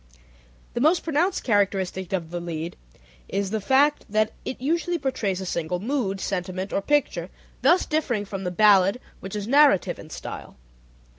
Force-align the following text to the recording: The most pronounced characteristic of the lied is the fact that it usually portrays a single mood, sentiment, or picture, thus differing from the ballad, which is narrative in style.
The 0.73 0.81
most 0.81 1.03
pronounced 1.03 1.43
characteristic 1.43 2.11
of 2.11 2.31
the 2.31 2.39
lied 2.41 2.75
is 3.29 3.51
the 3.51 3.61
fact 3.61 4.03
that 4.09 4.31
it 4.45 4.59
usually 4.59 4.97
portrays 4.97 5.39
a 5.39 5.45
single 5.45 5.79
mood, 5.79 6.19
sentiment, 6.19 6.73
or 6.73 6.81
picture, 6.81 7.29
thus 7.61 7.85
differing 7.85 8.25
from 8.25 8.43
the 8.43 8.49
ballad, 8.49 8.99
which 9.19 9.35
is 9.35 9.47
narrative 9.47 9.99
in 9.99 10.09
style. 10.09 10.55